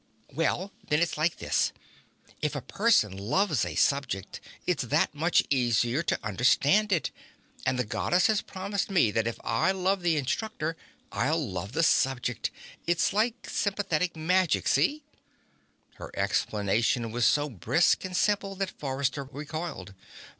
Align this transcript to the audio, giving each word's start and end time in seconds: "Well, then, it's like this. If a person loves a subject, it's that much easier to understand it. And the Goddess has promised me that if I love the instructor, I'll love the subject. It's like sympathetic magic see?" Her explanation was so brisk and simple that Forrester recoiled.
"Well, 0.33 0.71
then, 0.87 0.99
it's 0.99 1.15
like 1.15 1.37
this. 1.37 1.71
If 2.41 2.55
a 2.55 2.61
person 2.63 3.15
loves 3.15 3.63
a 3.63 3.75
subject, 3.75 4.41
it's 4.65 4.81
that 4.85 5.13
much 5.13 5.43
easier 5.51 6.01
to 6.01 6.17
understand 6.23 6.91
it. 6.91 7.11
And 7.67 7.77
the 7.77 7.83
Goddess 7.83 8.25
has 8.25 8.41
promised 8.41 8.89
me 8.89 9.11
that 9.11 9.27
if 9.27 9.39
I 9.43 9.71
love 9.71 10.01
the 10.01 10.17
instructor, 10.17 10.75
I'll 11.11 11.47
love 11.47 11.73
the 11.73 11.83
subject. 11.83 12.49
It's 12.87 13.13
like 13.13 13.47
sympathetic 13.47 14.15
magic 14.15 14.67
see?" 14.67 15.03
Her 15.97 16.09
explanation 16.15 17.11
was 17.11 17.27
so 17.27 17.47
brisk 17.47 18.03
and 18.03 18.17
simple 18.17 18.55
that 18.55 18.71
Forrester 18.79 19.25
recoiled. 19.25 19.93